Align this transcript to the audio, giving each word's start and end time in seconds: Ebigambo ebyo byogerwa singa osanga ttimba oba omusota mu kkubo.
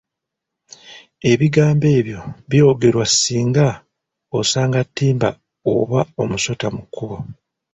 Ebigambo 1.31 1.87
ebyo 1.99 2.19
byogerwa 2.49 3.05
singa 3.19 3.67
osanga 4.39 4.79
ttimba 4.87 5.29
oba 5.75 5.99
omusota 6.21 6.67
mu 6.75 6.81
kkubo. 6.85 7.17